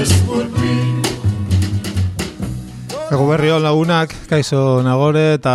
this 0.00 0.12
would 0.28 0.48
be. 0.56 0.72
Ego 3.12 3.26
berri 3.28 3.50
hon 3.52 3.64
lagunak, 3.66 4.14
kaizo 4.30 4.80
nagore 4.86 5.34
eta 5.36 5.52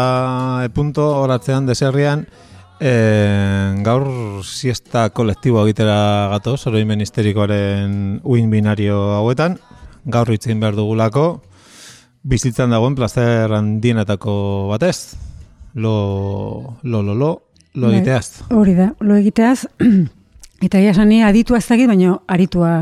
epunto 0.68 1.06
horatzean 1.24 1.66
deserrian 1.66 2.28
e, 2.78 2.92
gaur 3.88 4.06
siesta 4.46 5.08
kolektibo 5.18 5.64
egitera 5.66 6.30
gatoz, 6.36 6.60
oroimen 6.70 7.02
histerikoaren 7.02 8.20
uin 8.22 8.54
binario 8.54 9.00
hauetan, 9.16 9.58
gaur 10.06 10.30
itzin 10.36 10.62
behar 10.62 10.78
dugulako, 10.78 11.26
bizitzan 12.22 12.76
dagoen 12.76 12.98
plazer 13.00 13.50
handienetako 13.56 14.36
batez, 14.76 15.16
lo, 15.74 15.96
lo, 16.84 17.02
lo, 17.02 17.16
lo, 17.16 17.32
lo 17.74 17.88
Bai. 17.88 17.96
egiteaz. 17.96 18.44
Hori 18.54 18.76
da, 18.78 18.92
lo 19.00 19.18
egiteaz, 19.18 19.64
eta 20.68 20.84
ia 20.84 20.94
sani 20.94 21.24
aditua 21.26 21.64
ez 21.64 21.70
dakit, 21.72 21.90
baina 21.90 22.20
aritua 22.28 22.76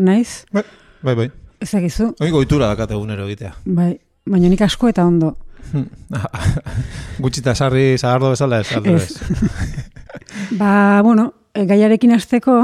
naiz, 0.00 0.48
Bai, 0.50 0.64
bai, 1.04 1.14
bai. 1.14 1.30
ez 1.60 1.70
dakizu, 1.70 2.10
Hoi 2.20 2.30
goitura 2.34 2.66
dakate 2.72 2.94
egunero 2.96 3.26
egitea. 3.28 3.54
bai, 3.64 3.92
baina 4.26 4.48
nik 4.48 4.62
asko 4.66 4.88
eta 4.88 5.04
ondo. 5.06 5.34
Gutxita 7.24 7.54
sarri 7.54 7.96
zagardo 7.98 8.30
bezala 8.34 8.60
ez, 8.60 8.72
aldo 8.76 8.96
Ez. 8.96 9.18
Ba, 10.60 11.00
bueno, 11.02 11.32
e, 11.54 11.64
gaiarekin 11.66 12.12
hasteko 12.14 12.56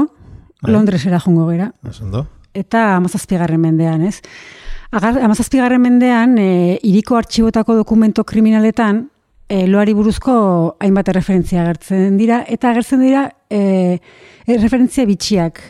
Bai. 0.61 0.71
Londresera 0.73 1.19
jungo 1.19 1.47
gera, 1.49 1.71
Osondo. 1.87 2.27
eta 2.53 2.95
amazazpigarren 2.97 3.59
mendean, 3.61 4.03
ez? 4.05 4.19
Agar, 4.91 5.17
amazazpigarren 5.23 5.81
mendean, 5.81 6.37
e, 6.37 6.77
iriko 6.83 7.17
artxibotako 7.17 7.75
dokumento 7.79 8.23
kriminaletan, 8.27 9.07
e, 9.49 9.65
loari 9.67 9.93
buruzko 9.97 10.77
hainbat 10.79 11.09
referentzia 11.15 11.63
agertzen 11.63 12.17
dira, 12.19 12.43
eta 12.47 12.69
agertzen 12.71 13.01
dira 13.01 13.25
e, 13.49 13.97
e, 14.45 14.57
referentzia 14.57 15.05
bitxiak. 15.09 15.61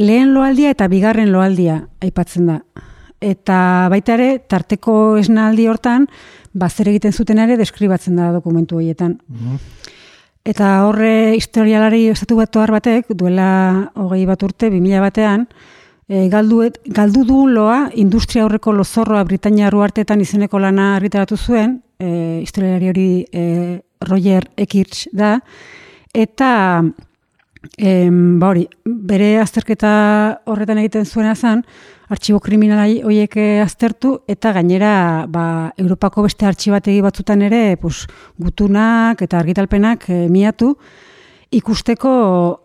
Lehen 0.00 0.32
loaldia 0.32 0.70
eta 0.72 0.86
bigarren 0.88 1.28
loaldia 1.32 1.82
aipatzen 2.00 2.46
da. 2.48 2.60
Eta 3.20 3.88
baita 3.92 4.14
ere, 4.16 4.28
tarteko 4.48 5.18
esnaldi 5.20 5.66
hortan, 5.68 6.06
bazer 6.56 6.88
egiten 6.88 7.12
zuten 7.12 7.38
ere 7.42 7.58
deskribatzen 7.60 8.16
da 8.16 8.30
dokumentu 8.32 8.78
horietan. 8.78 9.18
Eta 10.48 10.70
horre 10.86 11.36
historialari 11.36 12.06
estatu 12.14 12.38
batuar 12.38 12.72
batek, 12.72 13.12
duela 13.12 13.90
hogei 14.00 14.24
bat 14.26 14.42
urte, 14.42 14.70
2000 14.72 15.04
batean, 15.04 15.44
e, 16.08 16.24
galdu, 16.32 16.62
galdu 16.96 17.26
du 17.28 17.44
loa 17.50 17.90
industria 17.92 18.46
aurreko 18.46 18.72
lozorroa 18.72 19.22
Britania 19.28 19.68
arteetan 19.68 20.20
izeneko 20.20 20.58
lana 20.58 20.94
argitaratu 20.96 21.36
zuen, 21.36 21.82
e, 21.98 22.40
historialari 22.40 22.88
hori 22.88 23.26
e, 23.32 23.80
Roger 24.08 24.48
Ekirch 24.56 25.08
da, 25.12 25.38
eta 26.14 26.82
em, 27.76 28.38
ba 28.40 28.50
hori, 28.50 28.66
bere 28.84 29.38
azterketa 29.40 29.92
horretan 30.46 30.78
egiten 30.82 31.04
zuena 31.04 31.34
zen, 31.34 31.64
artxibo 32.10 32.40
kriminalai 32.42 33.02
horiek 33.04 33.36
eh, 33.36 33.60
aztertu, 33.62 34.20
eta 34.28 34.52
gainera 34.56 35.26
ba, 35.28 35.44
Europako 35.78 36.24
beste 36.26 36.46
artxibategi 36.46 37.00
batzutan 37.04 37.42
ere 37.46 37.76
pues, 37.80 38.06
gutunak 38.38 39.22
eta 39.22 39.38
argitalpenak 39.38 40.08
eh, 40.10 40.26
miatu, 40.28 40.74
ikusteko 41.50 42.10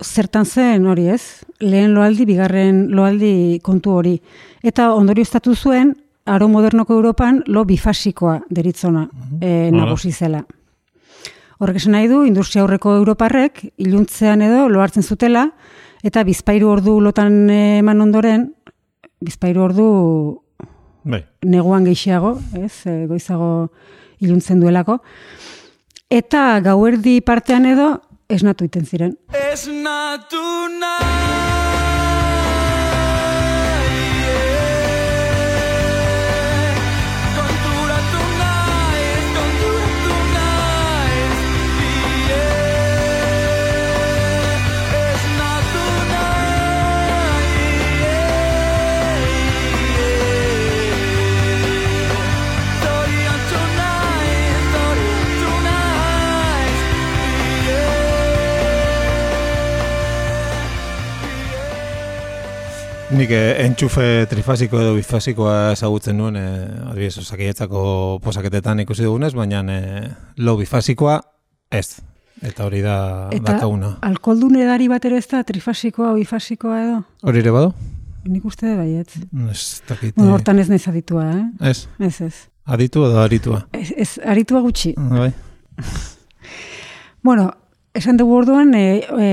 zertan 0.04 0.46
zen 0.46 0.86
hori 0.86 1.10
ez, 1.10 1.44
lehen 1.60 1.94
loaldi, 1.96 2.26
bigarren 2.26 2.88
loaldi 2.94 3.60
kontu 3.66 3.96
hori. 3.98 4.20
Eta 4.64 4.92
ondorio 4.94 5.26
estatu 5.26 5.56
zuen, 5.56 5.96
aro 6.26 6.48
modernoko 6.50 6.94
Europan 6.94 7.44
lo 7.48 7.66
bifasikoa 7.66 8.40
deritzona 8.50 9.08
e, 9.42 9.68
Hala. 9.70 9.86
nagusi 9.86 10.12
zela. 10.12 10.42
Horrek 11.60 11.80
esan 11.80 11.96
nahi 11.96 12.10
du, 12.12 12.24
industria 12.28 12.66
aurreko 12.66 12.98
Europarrek, 13.00 13.62
iluntzean 13.80 14.44
edo 14.44 14.68
lo 14.70 14.82
hartzen 14.84 15.04
zutela, 15.04 15.48
eta 16.04 16.24
bizpairu 16.28 16.70
ordu 16.74 16.98
lotan 17.00 17.46
eh, 17.50 17.78
eman 17.80 18.04
ondoren, 18.04 18.50
bizpairu 19.24 19.64
ordu 19.64 19.88
Bai. 21.06 21.24
neguan 21.46 21.86
gehiago, 21.88 22.36
ez, 22.60 22.86
e, 22.86 23.06
goizago 23.08 23.72
iluntzen 24.20 24.60
duelako. 24.60 25.00
Eta 26.10 26.60
gauerdi 26.66 27.20
partean 27.22 27.66
edo 27.72 27.90
esnatu 28.30 28.68
iten 28.68 28.86
ziren. 28.86 29.18
It's 29.34 29.68
not 29.68 30.34
Nik 63.14 63.30
eh, 63.30 63.62
entxufe 63.68 64.26
trifasiko 64.30 64.80
edo 64.82 64.96
bifasikoa 64.98 65.72
ezagutzen 65.76 66.18
nuen, 66.18 66.36
eh, 66.40 66.90
adibidez, 66.90 67.20
osakietzako 67.22 67.84
posaketetan 68.24 68.82
ikusi 68.82 69.06
dugunez, 69.06 69.32
baina 69.38 69.62
eh, 69.70 70.08
lo 70.42 70.56
bifasikoa 70.58 71.20
ez. 71.70 72.00
Eta 72.42 72.66
hori 72.66 72.82
da 72.84 72.96
Eta 73.32 73.54
dakaguna. 73.54 73.94
alkoldun 74.04 74.58
edari 74.60 74.90
bat 74.92 75.06
ere 75.08 75.20
ez 75.22 75.28
da 75.32 75.44
trifasikoa 75.48 76.12
o 76.12 76.16
bifasikoa 76.18 76.80
edo? 76.82 76.98
Hori 77.24 77.40
ere 77.44 77.54
badu? 77.54 77.70
Nik 78.26 78.44
uste 78.50 78.68
dut 78.72 78.82
baietz. 78.82 79.20
Ez 79.54 79.82
dakit. 79.88 80.16
Bueno, 80.18 80.32
eh, 80.32 80.34
hortan 80.40 80.60
ez 80.60 80.68
naiz 80.74 80.88
aditua, 80.90 81.28
eh? 81.32 81.70
Ez, 81.70 81.88
Ez, 82.00 82.22
ez. 82.26 82.34
aditu 82.66 83.06
edo 83.06 83.22
aritua. 83.22 83.68
Ez, 83.72 83.92
ez 83.96 84.10
aritua 84.26 84.62
gutxi. 84.66 84.96
Bai. 84.98 85.30
Bueno, 87.24 87.52
esan 87.96 88.18
dugu 88.20 88.36
orduan, 88.42 88.74
e, 88.76 89.06
e, 89.08 89.30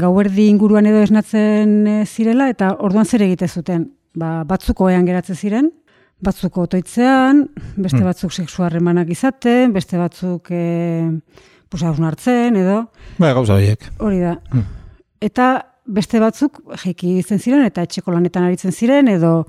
gauerdi 0.00 0.46
inguruan 0.50 0.86
edo 0.86 1.02
esnatzen 1.04 1.72
e, 1.90 1.96
zirela, 2.06 2.48
eta 2.52 2.72
orduan 2.86 3.04
zer 3.08 3.24
egite 3.26 3.48
zuten. 3.48 3.88
Ba, 4.16 4.44
batzuk 4.48 4.80
oean 4.86 5.04
geratzen 5.08 5.36
ziren, 5.36 5.70
batzuk 6.24 6.56
otoitzean, 6.62 7.42
beste 7.76 7.98
Hmm. 8.00 8.06
batzuk 8.08 8.32
sexu 8.32 8.62
harremanak 8.64 9.10
izaten, 9.12 9.72
beste 9.74 9.98
batzuk 10.00 10.48
e, 10.50 11.10
pues, 11.68 11.82
hausnartzen, 11.82 12.56
edo, 12.56 12.90
Bai, 13.18 13.32
gauza 13.34 13.54
horiek. 13.58 13.82
hori 13.98 14.20
da. 14.20 14.38
Hmm. 14.52 14.62
Eta 15.20 15.48
beste 15.86 16.20
batzuk 16.20 16.62
jeiki 16.82 17.18
izen 17.18 17.38
ziren, 17.38 17.64
eta 17.64 17.82
etxeko 17.82 18.12
lanetan 18.12 18.44
aritzen 18.44 18.72
ziren, 18.72 19.08
edo, 19.08 19.46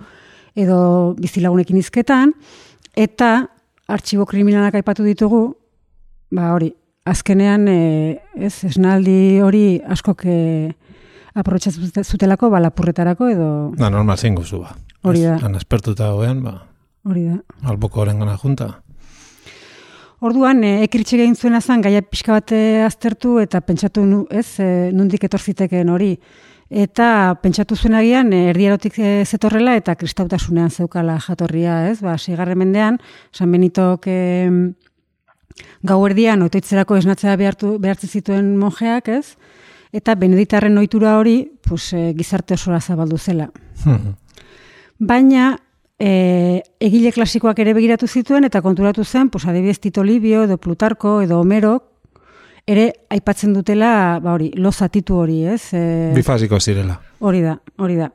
edo 0.55 1.13
bizilagunekin 1.21 1.77
izketan, 1.77 2.33
eta 2.95 3.47
artxibo 3.87 4.25
kriminalak 4.25 4.75
aipatu 4.75 5.03
ditugu, 5.03 5.55
ba 6.31 6.51
hori, 6.53 6.73
azkenean, 7.09 7.67
e, 7.67 8.21
ez, 8.35 8.53
esnaldi 8.67 9.39
hori 9.43 9.79
askok 9.87 10.25
e, 10.25 10.37
aprobetxatzen 11.37 11.87
zute- 11.87 12.03
zutelako, 12.03 12.49
ba, 12.53 12.59
lapurretarako, 12.63 13.29
edo 13.33 13.47
Da, 13.77 13.89
normal 13.93 14.17
zein 14.17 14.35
guzu, 14.35 14.63
ba. 14.65 14.75
Hori 15.07 15.21
da. 15.23 15.37
Han 15.45 15.55
espertuta 15.55 16.11
hoean, 16.15 16.41
ba, 16.43 16.57
hori 17.07 17.27
da. 17.29 17.37
alboko 17.69 18.01
horren 18.01 18.19
gana 18.19 18.37
junta. 18.41 18.73
Orduan, 20.19 20.63
e, 20.65 20.81
ekirtxe 20.87 21.19
egin 21.19 21.35
zuena 21.37 21.61
zen, 21.61 21.81
gaia 21.85 22.01
pixka 22.01 22.33
bat 22.39 22.51
aztertu 22.87 23.37
eta 23.43 23.61
pentsatu, 23.61 24.05
nu, 24.05 24.23
ez, 24.31 24.59
e, 24.59 24.89
nundik 24.93 25.23
etorzitekeen 25.27 25.89
hori. 25.93 26.15
Eta 26.67 27.37
pentsatu 27.39 27.77
zuen 27.77 27.93
agian, 27.95 28.33
e, 28.33 28.49
erdierotik 28.49 28.97
e, 28.99 29.11
zetorrela 29.25 29.77
eta 29.77 29.93
kristautasunean 29.95 30.73
zeukala 30.73 31.19
jatorria, 31.23 31.83
ez? 31.91 32.01
Ba, 32.01 32.17
sigarren 32.17 32.57
mendean, 32.59 32.97
San 33.31 33.53
Benitok 33.53 34.09
e, 34.09 34.17
gau 35.83 35.99
erdian, 36.07 36.41
otoitzerako 36.45 36.97
esnatzea 36.97 37.35
behartu, 37.39 37.77
behartzen 37.79 38.09
zituen 38.09 38.55
monjeak, 38.57 39.09
ez? 39.09 39.37
Eta 39.95 40.15
beneditarren 40.15 40.77
ohitura 40.77 41.17
hori, 41.17 41.37
pues, 41.67 41.93
e, 41.93 42.13
gizarte 42.17 42.53
osora 42.55 42.81
zabaldu 42.81 43.17
zela. 43.17 43.49
Baina, 44.99 45.57
e, 45.99 46.63
egile 46.79 47.11
klasikoak 47.11 47.59
ere 47.59 47.73
begiratu 47.77 48.07
zituen 48.07 48.43
eta 48.43 48.61
konturatu 48.61 49.05
zen, 49.05 49.29
pues, 49.29 49.45
adibidez 49.45 49.79
Tito 49.79 50.03
Livio 50.03 50.43
edo 50.43 50.57
Plutarko 50.57 51.21
edo 51.21 51.39
Homero 51.39 51.77
ere 52.67 52.91
aipatzen 53.09 53.53
dutela, 53.55 54.19
ba 54.21 54.33
hori, 54.35 54.51
lo 54.59 54.71
zatitu 54.71 55.15
hori, 55.15 55.45
ez? 55.47 55.73
E, 55.73 56.11
Bifasiko 56.15 56.59
zirela. 56.59 56.99
hori 57.19 57.41
da, 57.41 57.57
hori 57.77 57.95
da. 57.95 58.11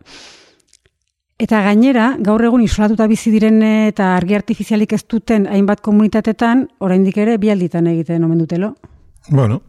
Eta 1.43 1.59
gainera, 1.65 2.13
gaur 2.23 2.45
egun 2.47 2.63
isolatuta 2.63 3.09
bizi 3.11 3.33
diren 3.35 3.57
eta 3.67 4.13
argi 4.15 4.37
artifizialik 4.39 4.93
ez 4.95 5.01
duten 5.11 5.49
hainbat 5.51 5.81
komunitatetan, 5.83 6.69
oraindik 6.79 7.19
ere 7.19 7.35
bialditan 7.43 7.89
egiten 7.91 8.23
omen 8.23 8.39
dutelo. 8.45 8.77
Bueno, 9.31 9.63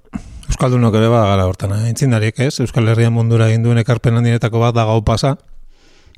Euskaldunok 0.52 1.00
ere 1.00 1.08
gara 1.10 1.48
hortan, 1.50 1.74
eh? 1.74 1.88
Aintzindariek 1.90 2.44
ez, 2.46 2.60
Euskal 2.62 2.92
Herria 2.94 3.10
mundura 3.10 3.48
egin 3.50 3.66
duen 3.66 3.82
ekarpen 3.82 4.20
handienetako 4.20 4.62
bat 4.62 4.78
da 4.78 4.86
gau 4.86 5.00
pasa. 5.02 5.34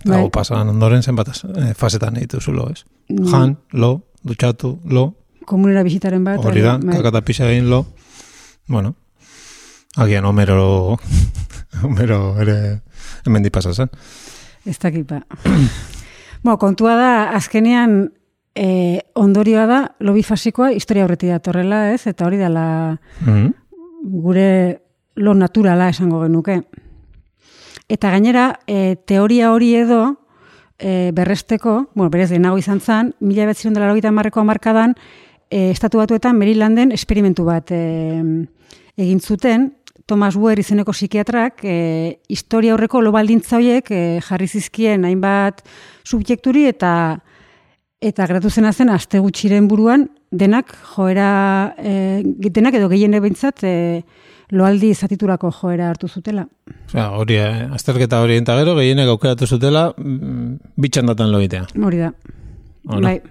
Bai. 0.03 0.17
Gau 0.17 0.27
pasan 0.33 0.73
ondoren 0.73 1.03
zenbat 1.03 1.31
eh, 1.31 1.71
fasetan 1.73 2.19
egiten 2.19 2.43
zulo, 2.43 2.67
ez? 2.73 2.83
Mm. 3.07 3.31
Jan, 3.31 3.55
lo, 3.71 3.93
dutxatu, 4.27 4.75
lo, 4.91 5.13
Komunera 5.45 5.85
bisitaren 5.85 6.23
bat. 6.25 6.43
hori 6.43 6.61
da, 6.65 6.75
bai. 6.81 6.97
kakata 6.97 7.21
pisa 7.21 7.47
egin 7.47 7.69
lo. 7.69 7.85
Bueno, 8.67 8.95
agian 9.95 10.25
Homero, 10.25 10.99
Homero 11.83 12.35
ere 12.41 12.81
hemen 13.25 13.43
di 13.43 13.49
pasa 13.49 13.73
zen. 13.73 13.89
Ez 14.65 14.77
dakit 14.79 15.07
ba. 15.07 15.21
bueno, 16.43 16.57
kontua 16.57 16.95
da, 16.95 17.11
azkenean 17.37 18.11
eh, 18.55 18.99
ondorioa 19.13 19.65
da, 19.67 19.79
lobi 19.99 20.23
fasikoa 20.23 20.71
historia 20.71 21.05
horreti 21.05 21.27
datorrela, 21.27 21.91
ez? 21.93 22.07
Eta 22.07 22.25
hori 22.25 22.37
dela 22.37 22.99
Mhm. 23.21 23.53
gure 24.23 24.81
lo 25.15 25.33
naturala 25.33 25.89
esango 25.89 26.21
genuke. 26.23 26.61
Eta 27.87 28.09
gainera, 28.11 28.59
e, 28.67 28.95
teoria 29.05 29.51
hori 29.53 29.75
edo 29.75 30.17
e, 30.79 31.11
berresteko, 31.13 31.89
bueno, 31.93 32.09
berez 32.09 32.29
lehenago 32.31 32.57
izan 32.57 32.81
zen, 32.81 33.13
mila 33.19 33.45
betzirun 33.45 33.73
dela 33.73 33.87
logita 33.87 34.11
marreko 34.11 34.41
amarkadan, 34.41 34.95
e, 35.49 35.69
estatu 35.71 35.97
batuetan 36.01 36.37
Marylanden 36.37 36.91
esperimentu 36.91 37.45
bat 37.45 37.71
e, 37.71 38.23
egin 38.97 39.19
zuten, 39.21 39.73
Thomas 40.05 40.35
Weir 40.37 40.59
izeneko 40.61 40.93
psikiatrak, 40.93 41.63
e, 41.65 42.19
historia 42.29 42.75
horreko 42.75 43.01
lo 43.01 43.11
baldintza 43.15 43.57
horiek 43.57 43.89
e, 43.89 44.01
jarri 44.21 44.47
zizkien 44.47 45.05
hainbat 45.07 45.63
subjekturi 46.05 46.67
eta 46.69 46.91
eta 48.05 48.27
gratu 48.29 48.51
zena 48.51 48.71
zen 48.73 48.91
aste 48.93 49.17
gutxiren 49.19 49.67
buruan 49.67 50.05
denak 50.29 50.75
joera 50.93 51.73
e, 51.79 52.21
denak 52.53 52.77
edo 52.77 52.89
gehiene 52.91 53.21
behintzat 53.23 53.63
e, 53.65 53.75
loaldi 54.53 54.93
zatiturako 54.93 55.49
joera 55.51 55.89
hartu 55.89 56.07
zutela. 56.07 56.45
Osea, 56.85 57.07
hori, 57.17 57.39
eh, 57.41 57.67
azterketa 57.73 58.21
hori 58.21 58.37
eta 58.37 58.57
gero, 58.59 58.75
gehienek 58.77 59.09
aukeratu 59.09 59.47
zutela, 59.47 59.87
mm, 59.97 60.75
bitxan 60.77 61.09
datan 61.09 61.31
loitea. 61.31 61.65
Hori 61.81 62.03
da. 62.03 62.11
Hola. 62.89 63.09
Bai. 63.09 63.21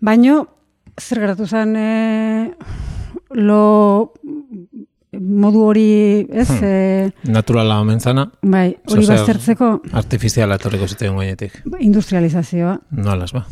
Baino, 0.00 0.46
zer 0.96 1.20
gertatu 1.20 1.46
zen 1.46 1.76
e, 1.76 2.54
lo 3.36 4.14
modu 5.12 5.62
hori, 5.70 6.26
ez? 6.30 6.48
Hmm. 6.48 6.64
E, 6.64 7.30
Naturala 7.32 7.80
omen 7.80 8.00
zana, 8.00 8.28
bai, 8.42 8.72
hori 8.90 9.06
baztertzeko 9.08 9.70
artifiziala 9.92 10.58
etorriko 10.60 10.88
zitean 10.88 11.16
gainetik. 11.16 11.62
industrializazioa. 11.80 12.78
Nolas, 12.90 13.32
ba. 13.32 13.46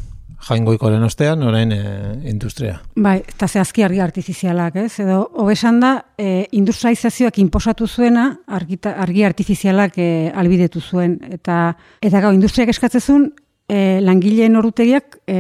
Jaingoikoren 0.47 1.03
ostean, 1.03 1.43
orain 1.43 1.73
eh, 1.73 2.29
industria. 2.29 2.77
Bai, 2.95 3.17
eta 3.25 3.49
zehazki 3.49 3.83
argi 3.83 4.03
artifizialak, 4.05 4.77
ez? 4.77 5.01
Edo, 5.01 5.23
hobesan 5.41 5.81
da, 5.81 5.95
e, 6.19 6.47
industrializazioak 6.53 7.39
inposatu 7.41 7.89
zuena, 7.89 8.29
argita, 8.47 8.93
argi 9.03 9.25
artifizialak 9.25 9.97
e, 9.97 10.31
albidetu 10.37 10.81
zuen. 10.81 11.17
Eta, 11.33 11.73
eta 12.05 12.21
gau, 12.21 12.35
industriak 12.37 12.69
eskatzezun, 12.69 13.31
e, 13.69 14.01
langileen 14.05 14.57
ordutegiak 14.61 15.19
e, 15.27 15.39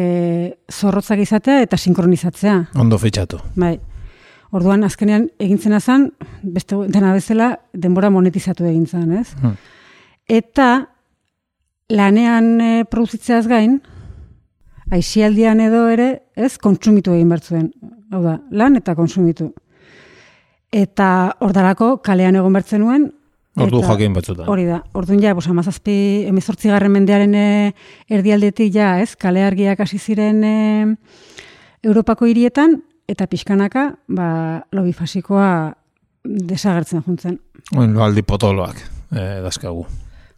zorrotzak 0.72 1.20
izatea 1.22 1.60
eta 1.66 1.76
sinkronizatzea. 1.76 2.56
Ondo 2.80 2.98
fitxatu. 2.98 3.42
Bai. 3.54 3.76
Orduan, 4.56 4.86
azkenean, 4.86 5.26
egintzen 5.42 5.76
zen, 5.80 6.10
beste 6.42 6.78
dena 6.92 7.12
bezala, 7.12 7.50
denbora 7.74 8.08
monetizatu 8.14 8.64
egin 8.64 8.86
zen, 8.86 9.10
ez? 9.18 9.34
Hmm. 9.42 9.56
Eta, 10.32 10.68
lanean 11.92 12.48
e, 12.60 12.70
produzitzeaz 12.88 13.44
gain, 13.50 13.76
aixialdian 14.96 15.60
edo 15.60 15.84
ere, 15.92 16.08
ez, 16.38 16.54
kontsumitu 16.62 17.12
egin 17.12 17.34
bertzuen. 17.34 17.68
Hau 18.14 18.22
da, 18.24 18.38
lan 18.50 18.80
eta 18.80 18.96
kontsumitu. 18.96 19.50
Eta 20.72 21.10
ordalako 21.44 21.96
kalean 22.06 22.38
egon 22.40 22.56
bertzen 22.56 22.84
nuen. 22.84 23.10
Ordu 23.60 23.80
jakin 23.84 24.12
batzutan. 24.16 24.48
Hori 24.52 24.66
da, 24.68 24.82
orduan 24.96 25.20
ja, 25.20 25.32
bos, 25.36 25.46
amazazpi, 25.48 26.26
emezortzi 26.28 26.72
garren 26.72 26.92
mendearen 26.96 27.36
e, 27.36 27.46
erdialdetik 28.12 28.72
ja, 28.74 28.96
ez, 29.04 29.14
kale 29.20 29.44
argiak 29.44 29.80
hasi 29.84 30.00
ziren 30.00 30.42
e, 30.44 30.56
Europako 31.86 32.28
hirietan, 32.28 32.80
eta 33.08 33.26
pixkanaka, 33.30 33.90
ba, 34.08 34.28
lobi 34.72 34.92
fasikoa 34.92 35.50
desagertzen 36.24 37.04
juntzen. 37.06 37.38
Bueno, 37.72 38.02
aldi 38.04 38.22
potoloak, 38.22 38.82
eh, 39.14 39.40
dazkagu. 39.44 39.86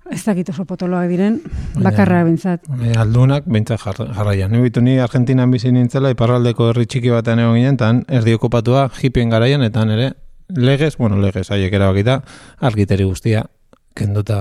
Ez 0.09 0.23
dakit 0.25 0.49
oso 0.49 0.65
potoloak 0.65 1.09
diren, 1.11 1.35
bakarra 1.85 2.23
bintzat. 2.25 2.65
E, 2.81 2.95
aldunak, 2.97 3.45
behintzat 3.45 3.83
jar, 3.83 3.99
jarraian. 4.17 4.51
Ni 4.53 4.63
bitu 4.63 4.81
ni 4.81 4.97
Argentinan 5.05 5.51
bizi 5.53 5.73
nintzela, 5.73 6.11
iparraldeko 6.15 6.71
herri 6.71 6.87
txiki 6.87 7.13
batean 7.13 7.43
egon 7.45 7.59
ginen, 7.59 7.77
tan 7.77 8.01
erdi 8.09 8.33
okupatua 8.39 8.87
hipien 9.03 9.29
garaian, 9.29 9.63
eta 9.67 9.85
ere 9.85 10.15
legez, 10.49 10.97
bueno, 10.97 11.21
legez, 11.21 11.51
haiek 11.53 11.77
erabakita, 11.77 12.23
argiteri 12.71 13.05
guztia 13.05 13.45
kenduta 13.99 14.39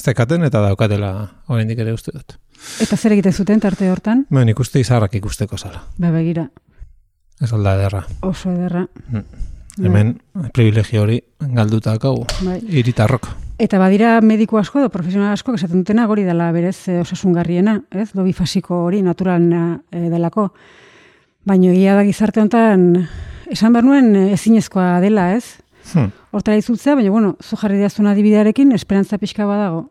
zekaten 0.00 0.46
eta 0.46 0.62
daukatela 0.62 1.12
oraindik 1.50 1.82
ere 1.82 1.92
uste 1.92 2.14
dut. 2.14 2.36
Eta 2.80 2.96
zer 2.96 3.16
egiten 3.16 3.34
zuten 3.34 3.60
tarte 3.60 3.90
hortan? 3.90 4.26
Ben, 4.30 4.48
ikuste 4.48 4.80
izarrak 4.80 5.16
ikusteko 5.18 5.58
zala. 5.58 5.82
Ba, 5.98 6.12
begira, 6.14 6.46
Ez 7.42 7.52
alda 7.52 7.74
ederra. 7.74 8.04
oso 8.22 8.50
ederra. 8.52 8.86
Hemen, 9.82 10.20
privilegio 10.52 11.02
hori 11.02 11.22
galduta 11.40 11.94
akau, 11.96 12.26
Bai. 12.44 12.60
iritarrok. 12.68 13.28
Eta 13.58 13.78
badira 13.78 14.20
mediku 14.20 14.58
asko 14.58 14.80
edo 14.80 14.90
profesional 14.90 15.32
asko 15.32 15.54
esaten 15.54 15.82
dutena 15.82 16.06
hori 16.10 16.24
dela 16.26 16.50
berez 16.52 16.88
e, 16.88 17.00
osasungarriena, 17.00 17.82
ez? 17.90 18.10
Lobi 18.14 18.32
fasiko 18.32 18.84
hori 18.84 19.02
naturalna 19.02 19.80
e, 19.90 20.08
delako. 20.10 20.50
Baina 21.44 21.70
egia 21.72 21.94
da 21.94 22.04
gizarte 22.04 22.40
honetan 22.40 23.08
esan 23.50 23.72
behar 23.72 23.86
nuen 23.86 24.14
e, 24.16 24.24
ezinezkoa 24.34 25.00
dela, 25.00 25.32
ez? 25.36 25.58
Hmm. 25.92 26.10
Hortara 26.32 26.56
izutzea, 26.58 26.94
baina 26.98 27.10
bueno, 27.10 27.36
zu 27.42 27.56
jarri 27.56 27.78
diazun 27.78 28.06
adibidearekin 28.06 28.72
esperantza 28.72 29.18
pixka 29.18 29.46
badago. 29.46 29.90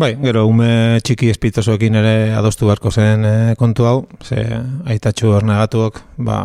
Bai, 0.00 0.14
gero 0.22 0.46
ume 0.48 0.96
txiki 1.04 1.28
espitosoekin 1.28 1.98
ere 2.00 2.12
adostu 2.32 2.64
beharko 2.68 2.88
zen 2.94 3.24
eh, 3.28 3.50
kontu 3.60 3.84
hau, 3.84 3.96
ze 4.24 4.40
aitatxu 4.88 5.34
ernegatuok, 5.36 5.98
ba, 6.24 6.36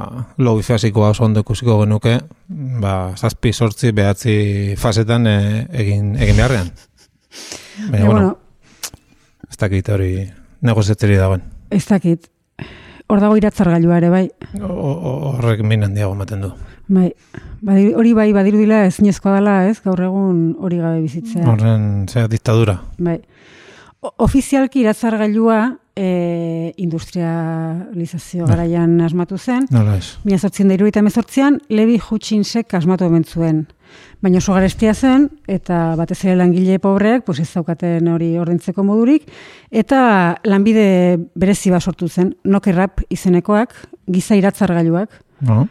logi 0.44 0.66
fasikoa 0.68 1.14
oso 1.14 1.24
ondo 1.24 1.44
ikusiko 1.46 1.78
genuke, 1.84 2.18
ba, 2.84 2.96
zazpi 3.16 3.54
sortzi 3.56 3.94
behatzi 3.96 4.36
fasetan 4.82 5.30
eh, 5.32 5.62
egin, 5.86 6.16
egin 6.20 6.42
beharrean. 6.42 6.72
Baina, 7.92 8.04
E, 8.04 8.08
bueno, 8.08 8.12
bueno, 8.12 8.38
ez 9.52 9.58
dakit 9.60 9.90
hori 9.92 10.12
negoziatzeri 10.64 11.18
dagoen. 11.20 11.42
ez 11.72 11.84
dakit. 11.88 12.28
Hor 13.08 13.20
dago 13.22 13.36
iratzargailua 13.38 13.98
ere, 14.02 14.10
bai. 14.10 14.24
Horrek 14.60 15.62
min 15.68 15.84
handiago 15.86 16.16
ematen 16.16 16.42
du. 16.48 16.52
Bai, 16.88 17.14
Badi- 17.66 17.94
hori 17.98 18.12
bai 18.14 18.32
badirudila 18.34 18.84
ezinezkoa 18.86 19.36
dela, 19.40 19.56
ez? 19.70 19.80
Gaur 19.82 20.02
egun 20.06 20.56
hori 20.62 20.78
gabe 20.78 21.00
bizitzea. 21.02 21.48
Horren, 21.50 22.06
zera, 22.08 22.28
diktadura. 22.30 22.80
Bai. 23.00 23.20
O- 24.06 24.14
Ofizialki 24.22 24.84
iratzargailua 24.84 25.78
e, 25.98 26.74
industrializazio 26.78 28.46
garaian 28.46 29.00
asmatu 29.02 29.38
zen. 29.38 29.66
Nola 29.74 29.98
ez? 29.98 30.18
Mila 30.26 30.38
zortzien 30.38 30.68
da 30.70 30.76
iruita 30.78 31.00
emezortzian, 31.02 31.60
Levi 31.70 31.98
Hutchinsek 32.00 32.74
asmatu 32.78 33.06
omen 33.10 33.24
zuen. 33.26 33.64
Baina 34.22 34.38
oso 34.42 34.54
garestia 34.54 34.94
zen, 34.94 35.30
eta 35.48 35.96
batez 35.96 36.20
ere 36.26 36.36
langile 36.36 36.80
pobreak, 36.84 37.24
pues 37.26 37.40
ez 37.40 37.50
daukaten 37.54 38.08
hori 38.12 38.34
ordentzeko 38.42 38.84
modurik, 38.84 39.28
eta 39.72 40.38
lanbide 40.44 41.18
berezi 41.36 41.72
bat 41.72 41.82
sortu 41.86 42.10
zen, 42.10 42.36
nokerrap 42.44 43.02
izenekoak, 43.10 43.74
giza 44.08 44.36
iratzargailuak, 44.36 45.22
No? 45.42 45.66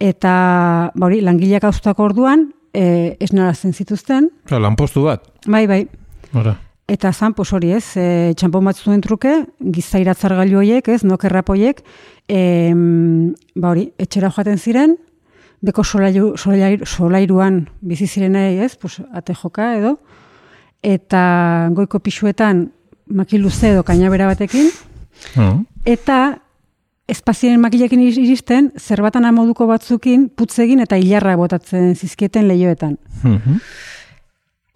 Eta 0.00 0.92
ba 0.94 1.06
hori, 1.06 1.20
langileak 1.24 1.64
hauztako 1.64 2.04
orduan, 2.10 2.50
e, 2.74 3.16
esnarazten 3.20 3.72
zituzten, 3.72 4.30
Osa, 4.46 4.58
lanpostu 4.60 5.02
bat. 5.08 5.22
bai, 5.46 5.66
bai, 5.66 5.86
Ora. 6.34 6.56
Eta 6.88 7.10
zan, 7.12 7.32
pues 7.34 7.52
hori 7.52 7.72
ez, 7.72 7.96
e, 7.96 8.32
txampon 8.38 8.64
bat 8.64 8.76
zuen 8.78 9.00
truke, 9.02 9.32
giza 9.58 9.98
iratzargailu 9.98 10.58
horiek, 10.60 10.86
ez, 10.88 11.02
nokerrap 11.02 11.48
horiek, 11.50 11.80
e, 12.28 12.70
ba 13.56 13.72
hori, 13.72 13.88
etxera 13.98 14.30
joaten 14.30 14.58
ziren, 14.58 14.94
beko 15.66 15.82
solairu, 15.82 16.36
solairu, 16.38 16.86
solairuan 16.86 17.64
bizi 17.80 18.06
zirenei, 18.06 18.58
ez, 18.62 18.76
pues, 18.76 19.00
ate 19.12 19.34
joka 19.34 19.72
edo, 19.78 19.96
eta 20.82 21.70
goiko 21.74 21.98
pixuetan 21.98 22.68
makiluze 23.08 23.70
edo 23.72 23.82
kainabera 23.82 24.26
batekin, 24.26 24.70
No? 25.34 25.64
eta 25.84 26.42
espazien 27.08 27.60
makilekin 27.60 28.00
iris- 28.02 28.18
iristen, 28.18 28.72
zerbatan 28.78 29.26
moduko 29.34 29.66
batzukin, 29.66 30.28
putzegin 30.28 30.80
eta 30.80 30.96
hilarra 30.98 31.36
botatzen 31.36 31.94
zizkieten 31.94 32.48
lehioetan. 32.48 32.98
Mhm. 33.22 33.60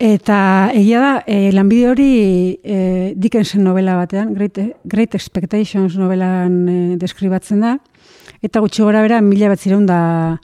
Eta 0.01 0.71
egia 0.73 1.01
da, 1.01 1.25
e, 1.27 1.51
lanbide 1.53 1.91
hori 1.91 2.59
e, 2.65 3.13
Dickensen 3.21 3.63
novela 3.65 3.97
batean, 3.99 4.33
Great, 4.33 4.57
Great 4.85 5.15
Expectations 5.15 5.97
novelan 6.01 6.55
e, 6.69 6.77
deskribatzen 6.97 7.61
da, 7.61 7.75
eta 8.41 8.61
gutxi 8.65 8.81
gora 8.83 9.03
bera 9.05 9.21
mila 9.21 9.51
bat 9.53 9.61
zireun 9.61 9.85
da 9.85 10.39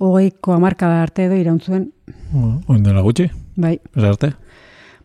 hogeiko 0.00 0.54
amarkada 0.56 1.02
arte 1.02 1.26
edo 1.28 1.36
irauntzuen, 1.36 1.90
Bueno, 2.32 2.62
Oin 2.66 2.82
dela 2.82 3.02
gutxi, 3.04 3.26
bai. 3.56 3.78
ez 3.94 4.04
arte. 4.04 4.32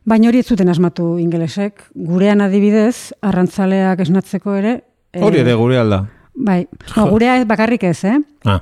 Baina 0.08 0.30
hori 0.30 0.40
ez 0.40 0.48
zuten 0.48 0.70
asmatu 0.72 1.18
ingelesek. 1.20 1.84
Gurean 1.94 2.40
adibidez, 2.40 3.12
arrantzaleak 3.22 4.00
esnatzeko 4.00 4.54
ere... 4.56 4.78
Hori 5.20 5.42
ere 5.42 5.54
gure 5.60 5.78
alda. 5.82 6.06
Bai, 6.38 6.68
no, 6.96 7.08
gurea 7.10 7.40
ez 7.40 7.46
bakarrik 7.50 7.84
ez, 7.90 8.04
eh? 8.06 8.18
Ah, 8.46 8.62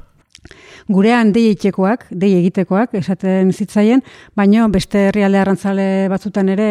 Gurean 0.88 1.32
dei 1.34 1.48
itxekoak, 1.50 2.06
dei 2.14 2.36
egitekoak, 2.38 2.94
esaten 3.00 3.50
zitzaien, 3.52 4.04
baino 4.38 4.68
beste 4.70 5.08
herrialde 5.08 5.40
arrantzale 5.42 5.88
batzutan 6.12 6.52
ere 6.54 6.70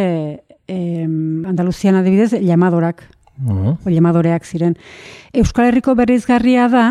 em, 0.71 1.43
Andaluzian 1.51 1.99
adibidez, 1.99 2.39
llamadorak, 2.39 3.03
uh 3.43 3.75
o 3.75 3.91
llamadoreak 3.91 4.47
ziren. 4.47 4.77
Euskal 5.35 5.67
Herriko 5.67 5.97
berrizgarria 5.99 6.69
da, 6.69 6.87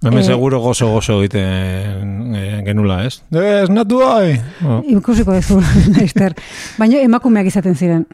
Hemen 0.00 0.22
Eh, 0.22 0.24
seguro 0.24 0.60
gozo-gozo 0.60 1.18
egiten 1.20 2.32
eh, 2.34 2.62
genula, 2.64 3.02
ez? 3.04 3.20
Ez, 3.36 3.68
natu 3.68 3.98
hai! 4.00 4.38
Oh. 4.64 4.78
ikusiko 4.88 5.34
Esther, 6.06 6.32
baino 6.78 6.96
emakumeak 6.96 7.50
izaten 7.50 7.76
ziren. 7.76 8.06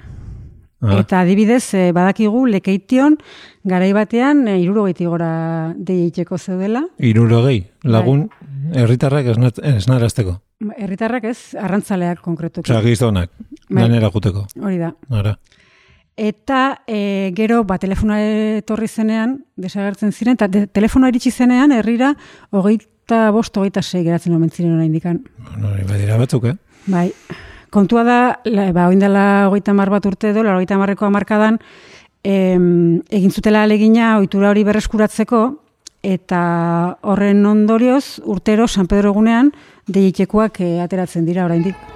Ah. 0.82 0.98
Eta 1.00 1.22
adibidez, 1.24 1.72
eh, 1.74 1.90
badakigu 1.96 2.44
lekeition, 2.46 3.16
garai 3.64 3.92
batean, 3.96 4.46
e, 4.46 4.58
irurogeiti 4.60 5.06
gora 5.08 5.72
dei 5.76 6.02
egiteko 6.02 6.36
zeudela, 6.36 6.82
Irurogei, 6.98 7.70
lagun, 7.82 8.28
herritarrak 8.74 9.30
esnarazteko. 9.62 10.40
herritarrak 10.76 11.24
ez, 11.24 11.54
arrantzaleak 11.60 12.20
konkretuki. 12.20 12.70
Osea, 12.70 12.82
gizonak, 12.82 13.30
Bai. 13.70 13.82
lanera 13.86 14.10
juteko. 14.10 14.46
Hori 14.60 14.78
da. 14.78 14.92
Ara. 15.10 15.38
Eta 16.16 16.82
e, 16.86 17.32
gero, 17.36 17.64
ba, 17.64 17.76
telefonoa 17.78 18.20
etorri 18.60 18.88
zenean, 18.88 19.44
desagertzen 19.56 20.12
ziren, 20.12 20.34
eta 20.34 20.48
de, 20.48 20.66
telefonoa 20.66 21.08
iritsi 21.12 21.30
zenean, 21.30 21.72
herrira, 21.72 22.14
hogeita 22.50 23.30
bost, 23.32 23.56
hogeita 23.56 23.82
sei 23.82 24.04
geratzen 24.04 24.34
omen 24.36 24.50
ziren 24.50 24.76
orain 24.76 24.92
dikan. 24.92 25.24
Bueno, 25.50 25.72
badira 25.88 26.16
batzuk, 26.16 26.44
eh? 26.52 26.56
Bai, 26.86 27.10
kontua 27.70 28.04
da, 28.04 28.18
la, 28.44 28.70
ba, 28.72 28.88
oin 28.88 29.00
dela 29.02 29.48
hogeita 29.48 29.74
mar 29.74 29.90
bat 29.90 30.06
urte 30.06 30.30
edo, 30.30 30.44
hogeita 30.46 30.78
marreko 30.78 31.06
amarkadan, 31.06 31.58
em, 32.22 33.02
egin 33.10 33.30
zutela 33.30 33.62
alegina 33.64 34.16
ohitura 34.18 34.50
hori 34.50 34.64
berreskuratzeko, 34.64 35.42
eta 36.06 36.40
horren 37.02 37.44
ondorioz, 37.46 38.20
urtero 38.24 38.68
San 38.68 38.86
Pedro 38.86 39.10
egunean, 39.14 39.52
deitekuak 39.86 40.60
e, 40.60 40.72
ateratzen 40.84 41.26
dira 41.26 41.44
oraindik. 41.46 41.95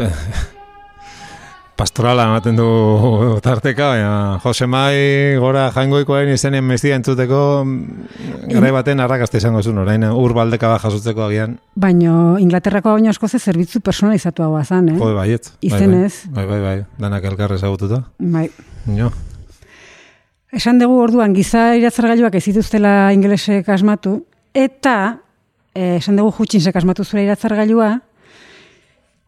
Pastorala 1.80 2.26
ematen 2.28 2.58
du 2.58 2.66
tarteka, 3.46 3.94
baina 3.94 4.38
Jose 4.42 4.66
Mai 4.68 5.36
gora 5.40 5.70
jaingoikoaren 5.72 6.34
izenen 6.34 6.66
mestia 6.68 6.98
entzuteko 6.98 7.38
mm, 7.64 8.10
garai 8.50 8.72
baten 8.74 9.00
arrakasta 9.00 9.40
izango 9.40 9.62
zuen 9.62 9.80
orain 9.80 10.04
ur 10.10 10.34
baldeka 10.36 10.74
jasotzeko 10.82 11.24
agian. 11.30 11.56
Baino 11.80 12.36
Inglaterrako 12.42 12.98
baino 12.98 13.14
askoz 13.14 13.32
zerbitzu 13.38 13.80
personalizatuagoa 13.80 14.64
zan, 14.64 14.92
eh? 14.92 14.98
Jode 15.00 15.16
baiet. 15.16 15.48
Bai, 15.54 15.70
Izenez. 15.70 16.12
Bai, 16.28 16.44
bai, 16.50 16.60
bai, 16.66 16.76
danak 17.00 17.24
elkar 17.32 17.56
ezagututa. 17.56 18.02
Bai. 18.18 18.50
Jo. 18.98 19.08
Esan 20.52 20.82
dugu 20.82 20.98
orduan 21.00 21.32
giza 21.32 21.70
iratzargailuak 21.78 22.34
ez 22.34 22.44
zituztela 22.50 23.12
ingelesek 23.14 23.68
asmatu 23.70 24.18
eta 24.52 24.96
eh, 25.72 25.96
esan 25.96 26.18
dugu 26.18 26.34
jutsinsek 26.42 26.76
asmatu 26.76 27.06
zuela 27.06 27.30
iratzargailua 27.30 27.94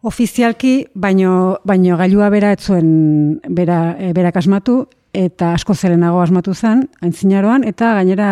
ofizialki 0.03 0.73
baino 0.93 1.59
baino 1.63 1.97
gailua 1.97 2.29
bera 2.29 2.51
ez 2.53 2.61
zuen 2.61 3.39
bera 3.49 3.95
e, 3.97 4.11
berak 4.13 4.37
asmatu 4.37 4.83
eta 5.13 5.53
asko 5.53 5.73
zelenago 5.73 6.21
asmatu 6.21 6.53
zen 6.53 6.87
aintzinaroan 7.01 7.63
eta 7.69 7.93
gainera 7.99 8.29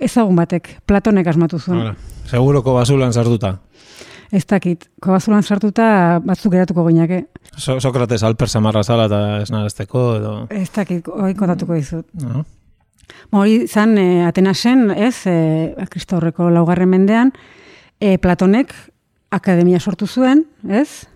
ezagun 0.00 0.36
batek 0.36 0.78
Platonek 0.86 1.26
asmatu 1.26 1.58
zuen. 1.58 1.80
Hala. 1.80 1.96
Seguroko 2.28 2.74
basulan 2.74 3.12
sartuta. 3.12 3.58
Ez 4.32 4.44
dakit, 4.44 4.84
kobazulan 5.00 5.42
sartuta 5.42 6.20
batzuk 6.20 6.52
geratuko 6.52 6.84
ginake. 6.90 7.22
So 7.56 7.78
Sokrates 7.80 8.22
alper 8.22 8.48
samarra 8.48 8.82
zala 8.84 9.06
eta 9.08 9.20
esnarazteko 9.40 10.02
edo... 10.18 10.32
Ez 10.52 10.68
dakit, 10.74 11.08
hori 11.08 11.34
kontatuko 11.34 11.78
dizut. 11.78 12.04
No? 12.20 12.44
Ba, 13.32 13.40
Hori 13.40 13.62
zan 13.66 13.96
e, 13.96 14.26
Atenasen, 14.28 14.90
ez, 14.92 15.22
e, 15.26 15.86
Kristo 15.88 16.18
horreko 16.18 16.50
laugarren 16.52 16.92
mendean, 16.92 17.32
e, 18.00 18.18
Platonek 18.20 18.74
akademia 19.30 19.80
sortu 19.80 20.06
zuen, 20.06 20.44
ez? 20.68 21.06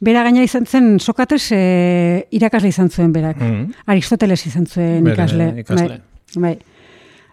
Bera 0.00 0.22
gaina 0.26 0.42
izan 0.42 0.66
zen 0.66 0.98
Sokrates 1.00 1.50
e, 1.54 2.26
irakasle 2.34 2.68
izan 2.68 2.90
zuen 2.90 3.12
berak. 3.12 3.36
Mm. 3.40 3.72
Aristoteles 3.86 4.40
izan 4.46 4.66
zuen 4.66 5.06
ikasle. 5.06 5.52
ikasle. 5.62 5.88
Bai, 5.88 6.42
bai. 6.42 6.56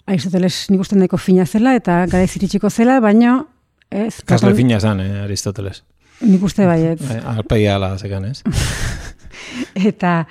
Aristoteles 0.06 0.68
nik 0.70 0.80
uste 0.84 0.96
nahiko 0.96 1.18
fina 1.18 1.46
zela 1.50 1.74
eta 1.76 2.04
garaiz 2.06 2.36
iritsiko 2.38 2.70
zela, 2.70 3.00
baino 3.02 3.48
ez, 3.90 4.22
Kasle 4.22 4.52
Platon- 4.52 4.56
fina 4.58 4.80
zan, 4.80 5.00
eh, 5.02 5.24
Aristoteles. 5.24 5.84
nik 6.22 6.44
uste 6.44 6.66
baiet. 6.66 7.02
Bai, 7.02 7.18
Arpegia 7.38 7.76
ala 7.76 7.98
zekan, 7.98 8.26
ez? 8.26 8.42
Eta, 9.76 10.28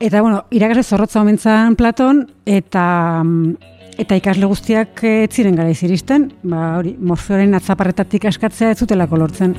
eta 0.00 0.20
bueno, 0.22 0.44
irakasle 0.50 0.82
zorrotza 0.82 1.20
omentzan 1.20 1.76
Platon, 1.76 2.24
eta 2.46 3.22
mm, 3.24 3.54
eta 4.00 4.16
ikasle 4.16 4.48
guztiak 4.48 5.04
eh, 5.04 5.26
ez 5.26 5.34
ziren 5.34 5.58
gara 5.58 5.74
iristen, 5.74 6.30
ba 6.42 6.76
hori, 6.78 6.94
Morfeoren 6.98 7.58
atzaparretatik 7.58 8.26
askatzea 8.32 8.72
ez 8.72 8.80
zutelako 8.80 9.20
lortzen. 9.20 9.56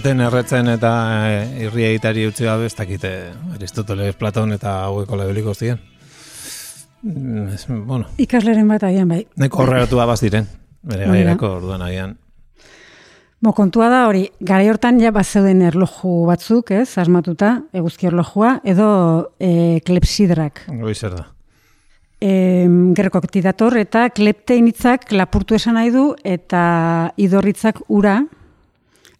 Eraten 0.00 0.22
erretzen 0.24 0.68
eta 0.72 0.90
eh, 1.28 1.64
irri 1.66 1.82
egitari 1.84 2.22
utzi 2.24 2.46
gabe 2.46 2.70
ez 2.70 2.72
dakite 2.72 3.08
Aristoteles, 3.52 4.14
Platon 4.16 4.54
eta 4.54 4.86
haueko 4.86 5.18
lebeliko 5.20 5.52
ziren. 5.52 5.76
Mm, 7.02 7.84
Bueno, 7.84 8.06
Ikasleren 8.16 8.68
bat 8.68 8.86
agian 8.88 9.12
bai. 9.12 9.26
neko 9.36 9.60
horregatu 9.60 10.00
abaz 10.00 10.22
diren. 10.22 10.48
Bere 10.80 11.04
gairako 11.04 11.50
orduan 11.58 11.84
agian. 11.84 12.16
Bo, 13.44 13.52
kontua 13.52 13.90
da 13.92 14.06
hori, 14.08 14.24
garai 14.40 14.70
hortan 14.70 15.02
ja 15.04 15.12
bazeuden 15.12 15.60
erloju 15.68 16.24
batzuk, 16.32 16.70
ez, 16.70 16.96
asmatuta, 16.96 17.52
eguzki 17.74 18.08
erlojua, 18.08 18.62
edo 18.64 18.88
e, 19.36 19.82
klepsidrak. 19.84 20.64
Hoi 20.80 20.94
zer 20.94 21.12
da. 21.18 21.26
E, 22.24 22.64
dator, 23.42 23.76
eta 23.76 24.08
kleptein 24.08 24.66
hitzak 24.66 25.12
lapurtu 25.12 25.54
esan 25.54 25.74
nahi 25.74 25.90
du, 25.90 26.14
eta 26.24 27.12
idorritzak 27.16 27.84
ura, 27.88 28.22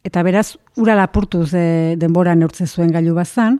eta 0.05 0.23
beraz, 0.23 0.55
ura 0.81 0.95
lapurtuz 0.97 1.51
de, 1.53 1.97
denbora 2.01 2.35
neurtzen 2.35 2.69
zuen 2.69 2.93
gailu 2.93 3.15
bazan. 3.15 3.59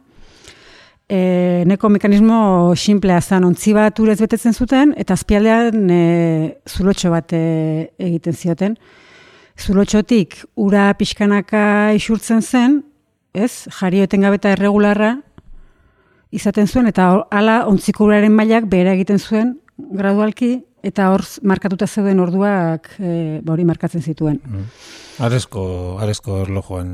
E, 1.11 1.65
neko 1.67 1.91
mekanismo 1.91 2.73
simplea 2.79 3.21
zan, 3.21 3.45
ontzi 3.45 3.75
bat 3.75 3.99
urez 3.99 4.21
betetzen 4.21 4.55
zuten, 4.55 4.95
eta 4.97 5.17
azpialdean 5.19 5.91
e, 5.91 6.03
zulotxo 6.71 7.11
bat 7.11 7.35
e, 7.35 7.91
egiten 7.99 8.37
zioten. 8.37 8.77
Zulotxotik 9.61 10.39
ura 10.55 10.87
pixkanaka 10.97 11.65
isurtzen 11.99 12.41
zen, 12.41 12.79
ez, 13.35 13.67
jario 13.81 14.07
etengabe 14.07 14.39
eta 14.41 14.55
erregularra, 14.55 15.17
izaten 16.31 16.71
zuen, 16.71 16.87
eta 16.87 17.11
hala 17.35 17.65
ontziko 17.67 18.07
uraren 18.07 18.33
mailak 18.33 18.71
behera 18.71 18.95
egiten 18.95 19.19
zuen 19.19 19.57
gradualki, 19.77 20.61
eta 20.83 21.11
hor 21.13 21.25
markatuta 21.43 21.87
zeuden 21.87 22.21
orduak 22.21 22.89
e, 22.99 23.41
ba 23.45 23.53
hori 23.55 23.65
markatzen 23.69 24.03
zituen. 24.03 24.41
Aresko, 25.21 25.63
aresko 26.01 26.41
erlojoen 26.45 26.91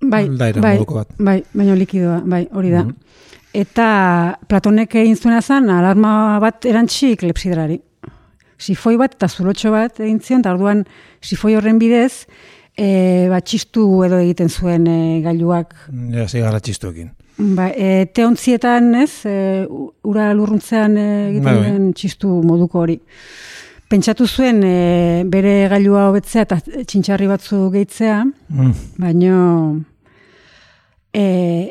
Bai, 0.00 0.24
aldaera 0.28 0.62
bai, 0.64 0.74
moduko 0.78 0.96
bat. 0.96 1.10
bai, 1.18 1.42
baino 1.52 1.74
likidoa, 1.76 2.22
bai, 2.24 2.46
hori 2.56 2.70
da. 2.72 2.84
Mhm. 2.84 2.96
Eta 3.52 4.38
Platonek 4.48 4.94
egin 4.94 5.16
zuena 5.16 5.40
zen, 5.42 5.68
alarma 5.70 6.38
bat 6.40 6.64
erantzi 6.64 7.16
klepsidrari. 7.20 7.80
Sifoi 8.60 8.96
bat 9.00 9.16
eta 9.16 9.28
zulotxo 9.28 9.72
bat 9.74 10.00
egin 10.00 10.20
zion, 10.20 10.40
eta 10.44 10.54
orduan 10.54 10.84
sifoi 11.20 11.56
horren 11.56 11.78
bidez, 11.80 12.26
e, 12.76 13.28
ba, 13.32 13.40
txistu 13.40 14.04
edo 14.06 14.20
egiten 14.22 14.48
zuen 14.48 14.86
e, 14.86 14.98
gailuak. 15.24 15.74
Ja, 16.14 16.28
zigara 16.28 16.60
txistuekin. 16.60 17.10
Ba, 17.40 17.70
e, 17.72 18.06
teontzietan, 18.12 18.94
ez, 19.00 19.24
e, 19.24 19.66
ura 20.04 20.30
lurruntzean 20.36 20.96
e, 21.00 21.06
egiten 21.30 21.46
Bai, 21.46 21.54
bai. 21.56 21.70
den 21.72 21.92
txistu 21.96 22.28
moduko 22.44 22.82
hori. 22.84 22.98
Pentsatu 23.90 24.26
zuen 24.28 24.60
e, 24.62 25.24
bere 25.26 25.54
gailua 25.72 26.08
hobetzea 26.10 26.44
eta 26.46 26.60
txintxarri 26.60 27.26
batzu 27.30 27.62
gehitzea, 27.72 28.18
Mm. 28.50 28.72
baino 29.00 29.80
e, 31.14 31.24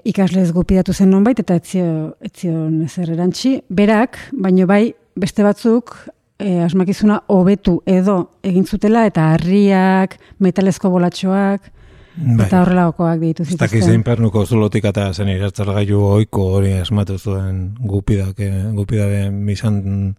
ikaslez 0.09 0.49
gupidatu 0.51 0.93
zen 0.93 1.09
nonbait 1.13 1.39
eta 1.39 1.55
etzio, 1.61 2.15
etzion 2.19 2.81
ezer 2.83 3.13
erantzi. 3.13 3.59
Berak, 3.69 4.17
baino 4.33 4.65
bai 4.67 4.93
beste 5.15 5.43
batzuk 5.45 5.93
e, 6.39 6.59
asmakizuna 6.65 7.21
hobetu 7.27 7.79
edo 7.85 8.31
egin 8.43 8.65
zutela 8.65 9.05
eta 9.07 9.33
harriak, 9.35 10.17
metalezko 10.39 10.89
bolatxoak 10.89 11.71
Bai. 12.19 12.45
eta 12.47 12.61
horrelakoak 12.63 13.19
ditu 13.21 13.43
Ez 13.43 13.55
dakiz 13.55 13.79
zein 13.79 13.81
zituzten. 13.83 14.03
pernuko 14.03 14.45
zulotik 14.45 14.85
eta 14.85 15.13
zen 15.13 15.29
iratzargailu 15.29 16.01
oiko 16.03 16.45
hori 16.57 16.73
asmatu 16.73 17.17
zuen 17.17 17.75
gupidak, 17.79 18.39
eh, 18.39 18.65
gupidaren 18.75 19.33
misan, 19.45 20.15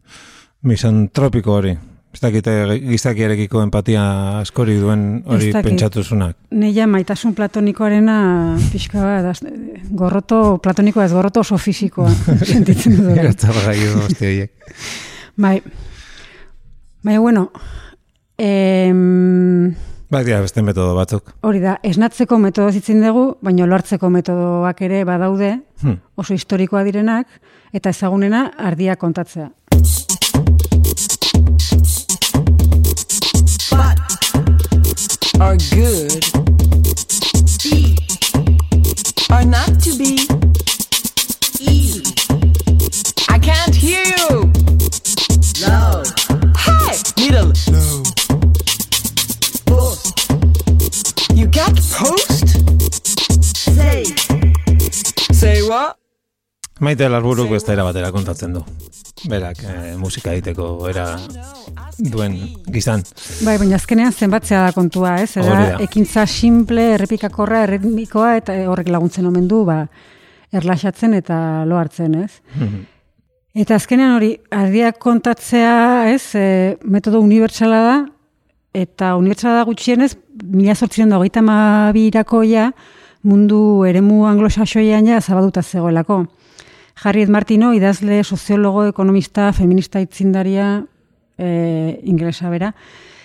misantropiko 0.63 1.53
hori. 1.59 1.77
Ez 2.13 2.19
dakite 2.21 2.51
gizakiarekiko 2.89 3.61
empatia 3.63 4.41
askori 4.41 4.75
duen 4.81 5.23
hori 5.27 5.47
Ez 5.49 5.53
dakit. 5.55 5.69
pentsatu 5.69 6.03
zunak. 6.03 6.37
Neia 6.51 6.87
maitasun 6.91 7.35
platonikoarena 7.35 8.57
pixka 8.73 9.05
bat, 9.05 9.43
gorroto, 9.93 10.59
platonikoa 10.59 11.05
ez 11.05 11.13
gorroto 11.13 11.41
oso 11.45 11.59
fisikoa 11.59 12.11
sentitzen 12.51 12.97
dut. 12.97 13.15
Iratzargailu 13.15 14.01
hostia 14.07 14.27
horiek. 14.29 14.51
Bai, 15.37 15.63
bai, 17.05 17.19
bueno, 17.19 17.53
em, 18.39 19.75
Dira, 20.11 20.41
beste 20.43 20.63
metodo 20.67 20.95
batzuk. 20.97 21.31
hori 21.47 21.61
da, 21.63 21.77
esnatzeko 21.87 22.39
metodo 22.43 22.73
zitzen 22.75 23.01
dugu, 23.05 23.37
baina 23.47 23.67
loartzeko 23.71 24.11
metodoak 24.11 24.83
ere 24.83 25.05
badaude, 25.05 25.53
Hm. 25.83 25.95
oso 26.17 26.35
historikoa 26.35 26.83
direnak, 26.85 27.27
eta 27.73 27.91
ezagunena 27.91 28.51
ardia 28.59 28.97
kontatzea. 28.97 29.51
are 35.41 35.57
good 35.71 36.25
are 37.63 38.10
Maite 56.81 57.09
larburuk 57.13 57.51
beste 57.53 57.75
era 57.75 57.85
batera 57.85 58.09
kontatzen 58.13 58.55
du. 58.57 58.63
Berak, 59.29 59.59
eh, 59.69 59.97
musika 60.01 60.33
egiteko 60.33 60.89
era 60.89 61.05
duen 61.99 62.39
gizan. 62.73 63.03
Bai, 63.45 63.59
baina 63.61 63.77
azkenean 63.77 64.15
zenbatzea 64.17 64.63
da 64.65 64.73
kontua, 64.73 65.19
ez? 65.21 65.35
Hori 65.37 65.51
Eta 65.51 65.75
da. 65.75 65.83
ekintza 65.85 66.25
simple, 66.27 66.87
errepikakorra, 66.95 67.65
erritmikoa, 67.67 68.37
eta 68.41 68.57
horrek 68.73 68.89
laguntzen 68.89 69.29
omen 69.29 69.47
du, 69.49 69.65
ba, 69.69 69.83
erlaxatzen 70.57 71.19
eta 71.19 71.67
lo 71.69 71.77
hartzen, 71.77 72.17
ez? 72.25 72.41
Eta 73.61 73.77
azkenean 73.77 74.17
hori, 74.17 74.33
ardiak 74.51 74.99
kontatzea, 75.03 76.09
ez, 76.15 76.35
e, 76.35 76.79
metodo 76.85 77.21
unibertsala 77.21 77.83
da, 77.85 77.97
eta 78.73 79.17
unibertsala 79.21 79.61
da 79.61 79.69
gutxienez, 79.69 80.15
mila 80.45 80.75
sortziren 80.75 81.11
da 81.13 81.19
hogeita 81.21 81.43
mabirako 81.45 82.45
ja, 82.49 82.71
mundu 83.23 83.85
eremu 83.85 84.25
anglosaxoian 84.31 85.13
ja 85.13 85.21
zabaduta 85.21 85.63
zegoelako. 85.63 86.25
Harriet 87.03 87.29
Martino, 87.29 87.73
idazle, 87.73 88.23
soziologo, 88.25 88.85
ekonomista, 88.87 89.53
feminista 89.53 90.01
itzindaria, 90.01 90.85
e, 91.39 92.01
inglesa 92.05 92.51
bera, 92.51 92.75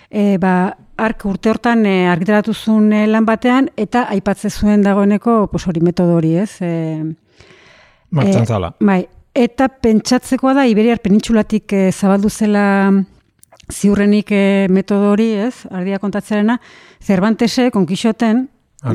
e, 0.10 0.38
ba, 0.40 0.78
ark 0.96 1.26
urte 1.28 1.52
hortan 1.52 1.84
e, 1.86 2.06
argitaratu 2.08 2.54
zuen 2.56 2.94
e, 2.94 3.04
lan 3.08 3.28
batean, 3.28 3.68
eta 3.76 4.06
aipatze 4.16 4.50
zuen 4.50 4.86
dagoeneko, 4.86 5.46
pos 5.52 5.66
hori 5.68 5.84
metodo 5.84 6.16
hori, 6.16 6.38
ez? 6.40 6.56
E, 6.62 6.72
Martxan 8.16 8.44
Eh, 8.44 8.46
zala. 8.46 8.72
Bai, 8.80 9.02
eta 9.36 9.68
pentsatzekoa 9.68 10.54
da 10.56 10.66
Iberiar 10.68 11.02
penitsulatik 11.04 11.74
eh, 11.74 11.92
zabaldu 11.92 12.30
zela 12.30 12.92
ziurrenik 13.72 14.32
eh, 14.32 14.68
metodo 14.70 15.12
hori, 15.12 15.32
ez? 15.48 15.66
Ardia 15.72 16.00
kontatzearena, 16.00 16.60
Cervantese, 17.04 17.70
konkixoten, 17.72 18.48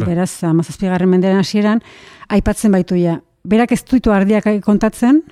beraz, 0.07 0.42
amazazpigarren 0.46 1.11
mendean 1.11 1.40
hasieran, 1.42 1.83
aipatzen 2.28 2.72
baitu 2.72 2.96
ja. 2.98 3.20
Berak 3.44 3.72
ez 3.72 3.83
duitu 3.88 4.12
ardiak 4.12 4.44
kontatzen, 4.64 5.22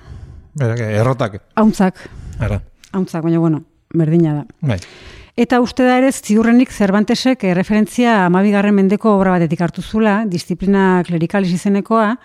Berak, 0.59 0.79
eh, 0.79 0.97
errotak. 0.99 1.41
hauntzak, 1.55 1.95
Ara, 2.39 2.61
hauntzak, 2.91 3.23
baina 3.23 3.39
bueno, 3.39 3.63
berdina 3.93 4.33
da. 4.33 4.45
bai. 4.61 4.79
Eta 5.37 5.61
uste 5.61 5.83
da 5.83 5.97
ere 5.97 6.11
ziurrenik 6.11 6.71
Cervantesek 6.71 7.43
eh, 7.43 7.53
referentzia 7.53 8.25
amabigarren 8.25 8.75
mendeko 8.75 9.13
obra 9.15 9.31
batetik 9.37 9.61
hartu 9.61 9.81
zula, 9.81 10.25
disiplina 10.25 11.03
klerikalis 11.07 11.53
izenekoa, 11.53 12.17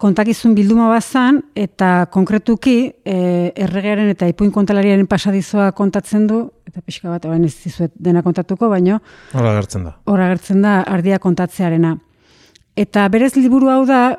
kontakizun 0.00 0.54
bilduma 0.54 0.88
bazan, 0.88 1.42
eta 1.54 2.06
konkretuki 2.08 2.94
e, 3.04 3.52
erregearen 3.54 4.08
eta 4.08 4.24
ipuin 4.30 4.48
kontalariaren 4.50 5.04
pasadizoa 5.06 5.72
kontatzen 5.76 6.26
du, 6.26 6.38
eta 6.64 6.80
pixka 6.80 7.10
bat, 7.10 7.26
orain 7.28 7.44
ez 7.44 7.52
dizuet 7.66 7.92
dena 8.00 8.22
kontatuko, 8.24 8.70
baino 8.72 9.02
Hora 9.34 9.52
gertzen 9.58 9.84
da. 9.84 9.98
hor 10.06 10.20
agertzen 10.24 10.62
da 10.62 10.78
ardia 10.88 11.18
kontatzearena. 11.18 11.98
Eta 12.76 13.06
berez 13.12 13.34
liburu 13.36 13.68
hau 13.68 13.84
da, 13.84 14.16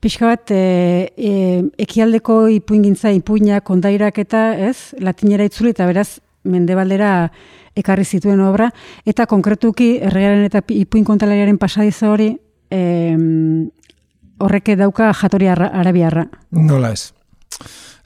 pixka 0.00 0.26
bat, 0.26 0.50
e, 0.50 1.12
e, 1.16 1.32
ekialdeko 1.84 2.48
ipuingintza, 2.48 3.12
ipuinak, 3.12 3.64
kondairak 3.68 4.18
eta, 4.22 4.54
ez, 4.56 4.94
latinera 4.98 5.44
itzuli, 5.44 5.74
eta 5.76 5.86
beraz, 5.86 6.20
mendebaldera 6.48 7.30
ekarri 7.76 8.04
zituen 8.04 8.40
obra, 8.40 8.70
eta 9.06 9.26
konkretuki 9.28 9.98
erregearen 10.00 10.46
eta 10.48 10.62
ipuin 10.74 11.04
kontalariaren 11.04 11.58
pasadizo 11.60 12.10
hori, 12.14 12.32
em, 12.72 13.68
horreke 14.40 14.76
dauka 14.76 15.12
jatori 15.12 15.50
arra- 15.52 15.70
arabiarra. 15.82 16.26
Nola 16.50 16.92
ez. 16.96 17.12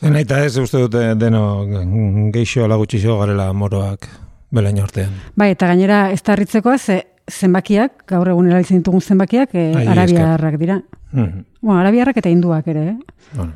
Zen 0.01 0.17
eta 0.19 0.43
ez 0.45 0.57
uste 0.59 0.81
dute 0.83 1.15
deno 1.15 1.65
geixo 2.35 2.67
lagutxixo 2.69 3.19
garela 3.21 3.53
moroak 3.53 4.09
belain 4.51 4.81
artean. 4.83 5.15
Bai, 5.39 5.53
eta 5.55 5.69
gainera 5.71 6.11
ez 6.13 6.23
da 6.23 6.35
harritzekoa, 6.35 6.79
ze 6.79 7.05
zenbakiak, 7.31 8.05
gaur 8.11 8.29
egun 8.29 8.51
erabiltzen 8.51 8.83
ditugun 8.83 9.01
zenbakiak, 9.01 9.55
e, 9.55 9.71
arabiarrak 9.89 10.59
dira. 10.61 10.83
Mhm. 11.15 11.45
Bueno, 11.63 11.81
arabiarrak 11.81 12.17
eta 12.19 12.29
hinduak 12.31 12.67
ere, 12.69 12.89
eh? 12.91 12.97
Bueno, 13.37 13.53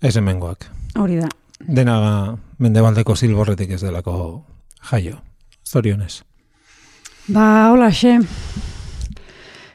ez 0.00 0.16
hemengoak. 0.16 0.68
hori 0.98 1.16
da. 1.18 1.28
Dena 1.58 2.36
mendebaldeko 2.58 3.16
zilborretik 3.16 3.70
ez 3.74 3.80
delako 3.82 4.44
jaio. 4.90 5.18
Zorionez. 5.66 6.22
Ba, 7.28 7.70
hola, 7.72 7.90
xe. 7.90 8.18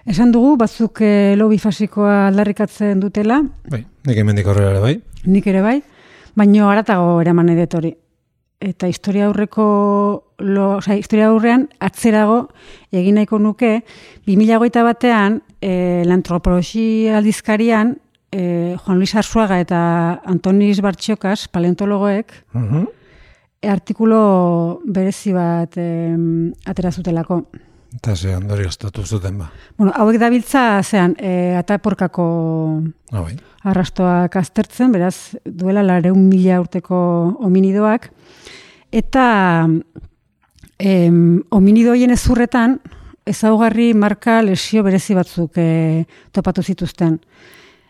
Esan 0.08 0.32
dugu, 0.32 0.56
batzuk 0.58 1.02
e, 1.04 1.36
lobi 1.36 1.58
fasikoa 1.60 2.28
aldarrikatzen 2.30 3.00
dutela, 3.00 3.42
Bai, 3.70 3.82
nik 4.08 4.18
hemendik 4.18 4.48
aurrera 4.48 4.72
ere 4.72 4.80
bai. 4.80 5.02
nik 5.26 5.48
ere 5.48 5.62
bai, 5.62 5.82
baino 6.36 6.70
haratago 6.72 7.20
eraman 7.22 7.50
edet 7.50 7.74
hori. 7.76 7.94
Eta 8.60 8.88
historia 8.90 9.28
aurreko, 9.28 10.34
lo, 10.40 10.78
oza, 10.78 10.96
historia 10.98 11.28
aurrean 11.30 11.68
atzerago 11.80 12.48
egin 12.90 13.20
nahiko 13.20 13.38
nuke, 13.38 13.84
2008 14.26 14.82
batean, 14.88 15.42
e, 15.62 16.02
l'antropologia 16.10 17.20
aldizkarian, 17.20 17.96
e, 18.34 18.74
Juan 18.82 18.98
Luis 18.98 19.14
Arzuaga 19.16 19.60
eta 19.62 19.80
Antonis 20.26 20.82
Bartxokas, 20.82 21.48
paleontologoek, 21.54 22.34
Mhm. 22.54 22.88
e, 23.62 23.70
artikulo 23.70 24.82
berezi 24.86 25.34
bat 25.34 25.78
em, 25.78 26.52
atera 26.66 26.92
zutelako. 26.92 27.46
Eta 27.96 28.16
ze 28.16 28.36
ondori 28.36 28.66
ostatu 28.68 29.06
zuten 29.06 29.38
ba. 29.40 29.50
Bueno, 29.78 29.94
hauek 29.96 30.20
dabiltza, 30.20 30.84
zean, 30.84 31.16
e, 31.20 31.56
ataporkako 31.56 32.84
Ah, 33.12 33.22
bai. 33.22 33.38
arrastoak 33.64 34.36
aztertzen, 34.36 34.92
beraz, 34.92 35.36
duela 35.46 35.84
lareun 35.84 36.28
mila 36.30 36.60
urteko 36.60 37.38
hominidoak, 37.40 38.10
eta 38.92 39.68
em, 40.80 41.44
hominidoien 41.50 42.12
ezurretan, 42.12 42.80
ezaugarri 43.26 43.94
marka 43.94 44.42
lesio 44.42 44.84
berezi 44.84 45.16
batzuk 45.16 45.58
e, 45.58 46.06
topatu 46.32 46.64
zituzten. 46.64 47.20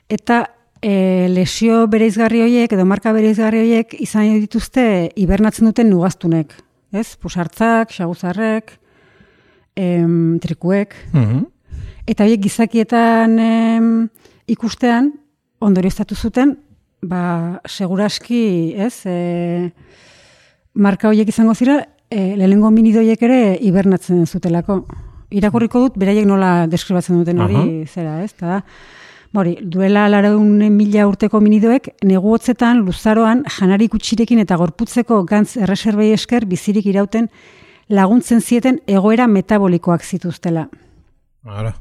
Eta 0.10 0.45
e, 0.81 1.27
lesio 1.29 1.86
bereizgarri 1.88 2.41
horiek, 2.41 2.73
edo 2.73 2.86
marka 2.86 3.13
bereizgarri 3.13 3.60
horiek, 3.60 3.93
izan 3.99 4.39
dituzte 4.39 5.12
hibernatzen 5.15 5.65
duten 5.69 5.89
nugaztunek. 5.89 6.53
Ez? 6.93 7.15
Pusartzak, 7.21 7.91
xaguzarrek, 7.91 8.79
em, 9.77 10.39
trikuek, 10.43 10.95
Mhm. 11.13 11.45
Eta 12.07 12.23
horiek 12.23 12.39
gizakietan 12.39 13.33
em, 13.43 13.87
ikustean, 14.47 15.11
ondorioztatu 15.59 16.15
zuten, 16.15 16.53
ba, 17.03 17.59
seguraski, 17.67 18.73
ez, 18.79 19.01
e, 19.05 19.73
marka 20.73 21.09
horiek 21.09 21.27
izango 21.27 21.53
zira, 21.53 21.81
e, 22.09 22.37
lehenengo 22.37 22.71
minidoiek 22.71 23.21
ere 23.27 23.57
hibernatzen 23.59 24.25
zutelako. 24.25 24.85
Irakurriko 25.35 25.81
dut, 25.83 25.97
beraiek 25.99 26.25
nola 26.25 26.67
deskribatzen 26.71 27.19
duten 27.19 27.43
hori, 27.43 27.59
Aha. 27.59 27.91
zera, 27.91 28.23
ez, 28.23 28.31
eta 28.31 28.47
da, 28.47 28.63
Hori, 29.37 29.57
duela 29.61 30.07
laraunen 30.09 30.71
mila 30.73 31.03
urteko 31.05 31.37
minidoek, 31.43 31.91
neguotzetan, 32.07 32.79
luzaroan, 32.87 33.43
janarik 33.59 33.93
utxirekin 33.93 34.39
eta 34.41 34.55
gorputzeko 34.57 35.19
gantz 35.29 35.57
erreserbei 35.59 36.07
esker 36.15 36.47
bizirik 36.49 36.87
irauten 36.89 37.27
laguntzen 37.89 38.41
zieten 38.41 38.80
egoera 38.88 39.28
metabolikoak 39.28 40.04
zituztela. 40.04 40.67
Ara. 41.45 41.73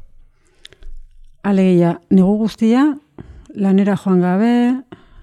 Alegia, 1.43 1.99
negu 2.11 2.37
guztia, 2.41 2.83
lanera 3.55 3.95
joan 3.95 4.21
gabe, 4.21 4.53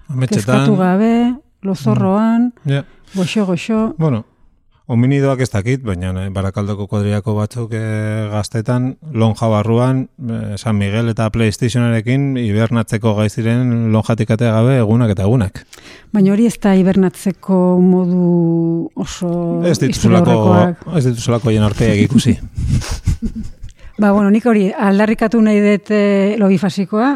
kezkatu 0.07 0.13
Ametxetan. 0.13 0.75
gabe, 0.77 1.35
lozorroan, 1.63 2.53
Ja. 2.65 2.83
goxo-goxo, 3.15 3.95
Bueno, 3.97 4.25
hominidoak 4.85 5.41
ez 5.41 5.49
dakit, 5.49 5.81
baina 5.85 6.11
eh, 6.21 6.29
barakaldoko 6.33 6.85
kodriako 6.89 7.33
batzuk 7.39 7.73
eh, 7.73 8.27
gaztetan, 8.31 8.91
lonja 9.13 9.49
barruan, 9.49 10.05
eh, 10.21 10.57
San 10.61 10.77
Miguel 10.77 11.09
eta 11.09 11.29
Playstationarekin 11.33 12.35
hibernatzeko 12.37 13.15
gaiziren 13.17 13.91
lonjatik 13.93 14.35
atea 14.35 14.53
gabe 14.59 14.77
egunak 14.83 15.15
eta 15.15 15.25
egunak. 15.25 15.65
baina 16.13 16.33
hori 16.33 16.45
ez 16.45 16.57
da 16.61 16.75
hibernatzeko 16.77 17.79
modu 17.81 18.89
oso 18.95 19.63
Ez 19.65 19.79
dituzulako, 19.79 20.37
ez 20.95 21.05
dituzulako 21.05 21.51
jen 21.51 21.63
arpeak 21.63 22.05
ikusi. 22.05 22.37
Ba, 23.97 24.11
bueno, 24.11 24.29
nik 24.29 24.45
hori 24.45 24.69
aldarrikatu 24.75 25.39
nahi 25.41 25.61
dut 25.63 25.89
e, 25.95 26.35
logifasikoa, 26.37 27.13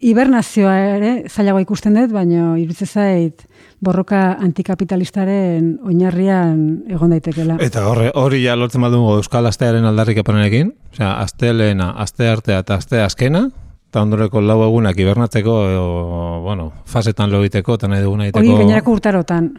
hibernazioa 0.00 0.76
ere 0.96 1.10
zailago 1.28 1.60
ikusten 1.60 1.98
dut, 1.98 2.14
baina 2.16 2.54
irutze 2.58 2.86
zait 2.88 3.44
borroka 3.84 4.36
antikapitalistaren 4.42 5.78
oinarrian 5.84 6.84
egon 6.90 7.10
daitekela. 7.12 7.58
Eta 7.62 7.84
horre, 7.90 8.10
hori 8.14 8.40
ja 8.44 8.56
lortzen 8.56 8.80
baldungo 8.84 9.16
Euskal 9.20 9.46
Astearen 9.50 9.84
aldarrik 9.84 10.18
epanenekin, 10.24 10.72
osea, 10.92 11.12
aste 11.22 11.52
lehena, 11.52 11.90
aste 12.04 12.28
artea 12.28 12.58
eta 12.64 12.78
aste 12.80 13.00
azkena, 13.04 13.44
eta 13.90 14.02
ondoreko 14.02 14.40
lau 14.42 14.58
egunak 14.66 14.98
hibernatzeko, 14.98 15.52
o, 15.80 16.40
bueno, 16.46 16.72
fasetan 16.90 17.30
lo 17.30 17.42
egiteko, 17.44 17.76
eta 17.78 17.88
nahi 17.92 18.02
duguna 18.02 18.24
egiteko. 18.28 18.42
Hori 18.44 18.56
gainerako 18.64 18.96
urtarotan, 18.98 19.52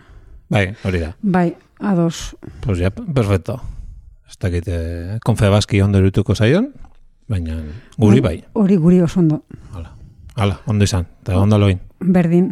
Bai, 0.50 0.68
hori 0.86 1.00
da. 1.02 1.14
bai, 1.22 1.56
ados. 1.80 2.36
Pues 2.66 2.78
ya, 2.80 2.92
perfecto. 2.92 3.62
Ez 4.30 4.38
dakit, 4.42 4.68
eh, 4.68 5.18
konfebaski 5.24 5.82
ondo 5.82 5.98
irutuko 6.02 6.36
zaion, 6.36 6.72
baina 7.28 7.60
guri 7.98 8.20
bai. 8.22 8.44
Hori 8.54 8.76
guri 8.78 9.02
oso 9.02 9.20
ondo, 9.22 9.44
Hala, 9.74 9.94
hala, 10.36 10.60
ondo 10.68 10.84
izan, 10.84 11.08
eta 11.24 11.38
ondo 11.40 11.58
loin. 11.58 11.80
berdin. 12.00 12.52